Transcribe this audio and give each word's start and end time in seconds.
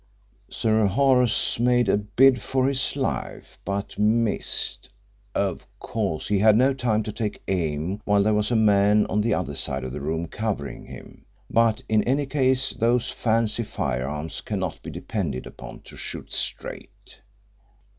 "Sir 0.49 0.87
Horace 0.87 1.59
made 1.59 1.87
a 1.87 1.95
bid 1.95 2.41
for 2.41 2.65
his 2.67 2.95
life 2.95 3.59
but 3.63 3.99
missed. 3.99 4.89
Of 5.35 5.63
course, 5.77 6.27
he 6.27 6.39
had 6.39 6.57
no 6.57 6.73
time 6.73 7.03
to 7.03 7.11
take 7.11 7.43
aim 7.47 8.01
while 8.03 8.23
there 8.23 8.33
was 8.33 8.49
a 8.49 8.55
man 8.55 9.05
on 9.11 9.21
the 9.21 9.35
other 9.35 9.53
side 9.53 9.83
of 9.83 9.91
the 9.91 10.01
room 10.01 10.27
covering 10.27 10.87
him, 10.87 11.25
but 11.51 11.83
in 11.87 12.01
any 12.05 12.25
case 12.25 12.71
those 12.71 13.11
fancy 13.11 13.61
firearms 13.61 14.41
cannot 14.41 14.81
be 14.81 14.89
depended 14.89 15.45
upon 15.45 15.81
to 15.81 15.95
shoot 15.95 16.33
straight." 16.33 17.19